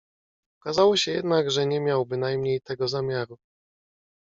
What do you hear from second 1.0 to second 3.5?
jednak, że nie miał bynajmniej tego zamiaru."